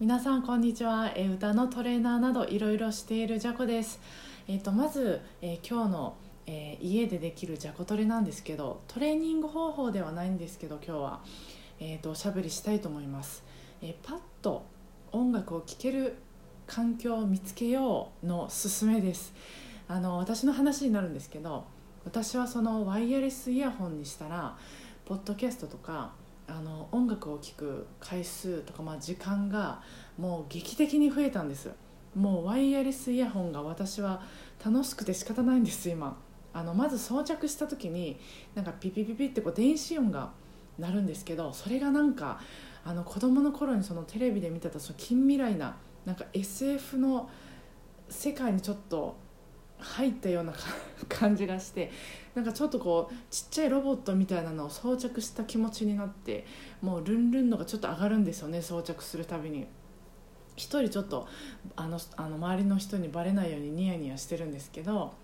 [0.00, 3.98] 皆さんこんにちは、え歌のトレーナーなどいろいろしているジャコです、
[4.46, 11.20] えー、とまず、えー今日の、えー家でできるジャコトレなんですけどトレーニング方法ではないんですけど今日は、
[11.80, 13.42] えー、とおしゃべりしたいと思います、
[13.82, 14.64] えパッと
[15.10, 16.14] 音楽を聴ける
[16.68, 19.34] 環境を見つけようのすすめです。
[19.88, 21.64] あの私の話になるんですけど
[22.04, 24.56] 私はそのワイヤレスイヤホンにしたら
[25.06, 26.12] ポッドキャストとか
[26.48, 29.82] あの音楽を聴く回数とか、まあ、時間が
[30.16, 31.70] もう劇的に増えたんです。
[32.14, 34.22] もうワイヤレスイヤホンが私は
[34.64, 36.16] 楽しくて仕方ないんです今。
[36.54, 38.18] あのまず装着した時に
[38.54, 40.32] なんかピピピピってこう電子音が
[40.78, 42.40] 鳴るんですけどそれがなんか
[42.84, 47.28] あの子供の頃にそのテレビで見てたその近未来ななんか SF の
[48.08, 49.16] 世界にちょっと
[49.78, 50.52] 入ったような
[51.08, 51.90] 感じがして
[52.34, 56.46] なんかちょっとこうちっちゃいロボットみたいなのを装着した気持ちになって
[56.82, 59.66] もうルンルンのがちょっと上がるんですよね装着するたびに。
[60.56, 61.28] 一人ちょっと
[61.76, 65.14] あのあの周りの人にバレないようにニヤニヤしてるんですけど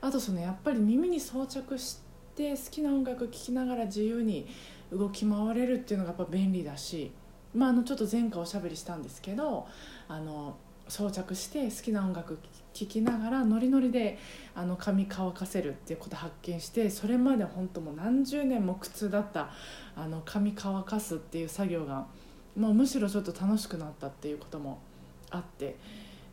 [0.00, 1.98] あとそのやっぱり耳に装着し
[2.36, 4.46] て好きな音楽聴きながら自由に
[4.92, 7.10] 動き回れるっていうのがやっぱ便利だし、
[7.52, 9.66] まあ、あのちょっと前回おしゃべりしたんですけど
[10.06, 10.56] あの
[10.88, 12.38] 装着して好きな音楽
[12.72, 14.18] 聴きながらノリノリで
[14.54, 19.50] あの髪乾かせるっていうこと発見してそれまで本当もう何十年も苦痛だった
[19.96, 22.06] あの髪乾かすっていう作業が
[22.56, 24.78] もうむしろちょっと楽しくなったっていうことも
[25.30, 25.76] あって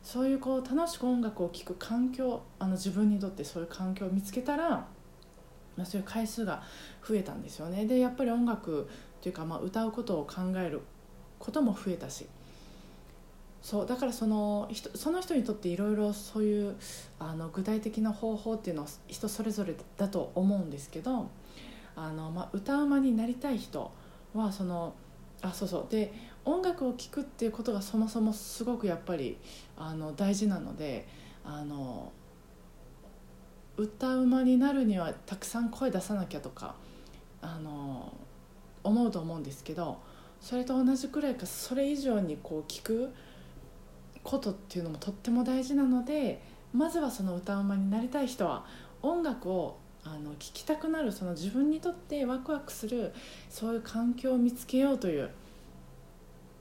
[0.02, 4.86] そういうこう楽しく音楽を聴く環境あの自分にとってそういう環境を見つけたら、
[5.76, 6.62] ま、そういう回数が
[7.06, 7.86] 増えたんですよね。
[7.86, 10.82] でやっぱり音楽っていうか、まあ、歌うことを考える
[11.38, 12.26] ことも増えたし
[13.64, 16.76] そうだからその人その人にとっていろいろそういう
[17.18, 21.30] あの具体的な方法っていうのは人それぞれだと思うんですけど
[21.96, 23.90] あの、まあ、歌うまになりたい人
[24.34, 24.92] はその
[25.40, 25.86] あそうそう。
[25.90, 26.12] で
[26.44, 29.38] 音楽を聴くっていうことがそもそもすごくやっぱり
[29.78, 31.08] あの大事なので
[31.42, 32.12] あの
[33.78, 36.74] 歌うまになるにはたくさん声出さなきゃとか
[37.40, 38.12] あの
[38.82, 40.02] 思うと思うんですけど
[40.38, 43.10] それと同じくらいかそれ以上にこう聞く
[44.24, 46.42] ことっていうのもとっても大事なので
[46.72, 48.64] まずはその歌うまになりたい人は
[49.02, 53.12] 音楽をあの聴きたくなるその自分にとってワクワクする
[53.48, 55.30] そういう環境を見つけようという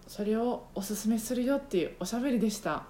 [0.07, 2.83] それをおすすめするよっていうおしゃべりでした。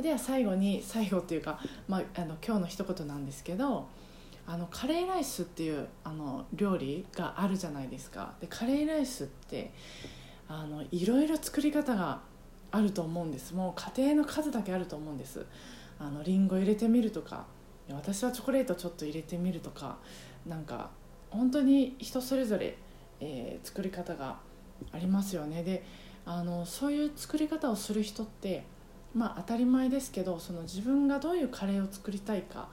[0.00, 1.58] では最後に最後っていうか、
[1.88, 3.88] まあ、あの今日の一言なんですけど
[4.46, 8.34] あのカレーライスっていうあの料理があるじゃないですか。
[8.40, 9.72] でカレーライスって
[10.48, 12.20] あのいろいろ作り方が
[12.70, 13.54] あると思うんです。
[13.54, 15.44] もう家庭の数だけあると思うんです。
[15.98, 17.46] あのリンゴ入れてみるとか。
[17.88, 19.98] 私はチョコレートちょっと入れてみるとか。
[20.46, 20.90] なんか
[21.30, 22.76] 本当に人それぞれ、
[23.20, 24.38] えー作り方が
[24.92, 25.62] ありますよね。
[25.62, 25.84] で
[26.24, 28.64] あのそういう作り方をする人って
[29.14, 32.68] まあ当たり前ですけどその自分がどういうカレーを作りたいか。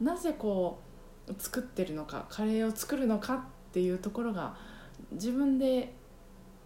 [0.00, 0.78] なぜこ
[1.26, 3.40] う作ってるのかカレーを作るのかっ
[3.72, 4.56] ていうところが
[5.12, 5.92] 自分で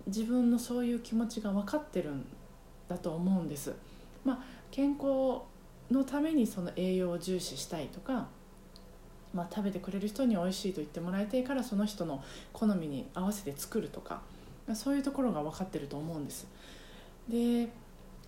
[0.07, 2.27] 自分のそういう気持ちが分かってるん
[2.91, 3.73] だと思うんです。
[4.25, 4.39] まあ、
[4.71, 5.43] 健康
[5.91, 8.27] のためにその栄養を重視したいとか、
[9.33, 14.23] まあ、食べてくれる人に美味しいと言ってもらいたいからその人の好みに合わせて作るとか
[14.75, 16.47] そういうところが分かってると思うんです。
[17.29, 17.69] で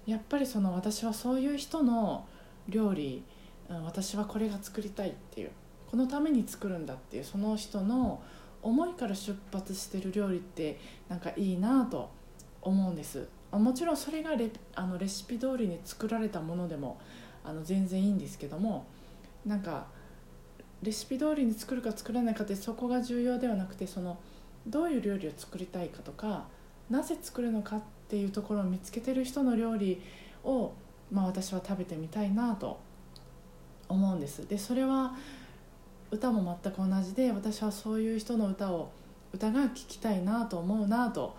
[0.06, 2.24] やっぱりその私はそういう人の
[2.68, 3.22] 料理
[3.68, 5.50] 私はこれが作りたいっていう
[5.90, 8.22] このために作るんだっていうその人の
[8.62, 12.10] 思いから出発してる料理ってなんかいいなと
[12.60, 16.98] 思うんですもちろんそれがレあのレシピ通りに作られたものでも
[17.44, 18.86] あの全然いいんですけども
[19.44, 19.86] なんか
[20.82, 24.18] レシピ通りに作るか作らないかってそこが重要ではなくてその
[24.66, 26.46] どういう料理を作りたいかとか
[26.90, 30.02] なぜ作るのかっていうところを見つけてる人の料理
[30.44, 30.72] を、
[31.10, 32.80] まあ、私は食べてみたいなと
[33.88, 34.46] 思うんです。
[34.48, 35.14] でそれは
[36.10, 38.90] 歌も全く同じで私はそういう人の歌を
[39.32, 41.36] 歌が聴きたいなと思うなと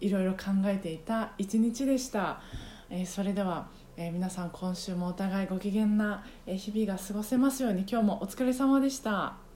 [0.00, 2.40] いろいろ考えていた一日でした、
[2.88, 9.49] えーそれでは、えー皆さん今週もお互いご機嫌なえー日々が過ごせますように今日もお疲れ様でした。